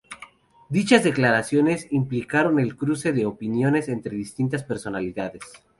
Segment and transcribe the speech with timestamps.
[0.69, 5.43] Dichas declaraciones implicaron el cruce de opiniones entre distintas personalidades.